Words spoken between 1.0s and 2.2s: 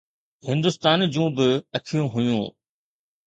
جون به اکيون